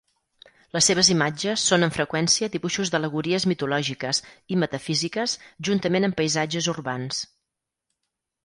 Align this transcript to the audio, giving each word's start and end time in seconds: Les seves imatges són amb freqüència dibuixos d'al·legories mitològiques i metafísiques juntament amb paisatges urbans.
Les 0.75 0.85
seves 0.91 1.09
imatges 1.15 1.65
són 1.71 1.87
amb 1.87 1.95
freqüència 1.97 2.49
dibuixos 2.55 2.91
d'al·legories 2.95 3.45
mitològiques 3.51 4.23
i 4.55 4.57
metafísiques 4.65 5.37
juntament 5.69 6.09
amb 6.09 6.19
paisatges 6.23 6.71
urbans. 6.75 7.25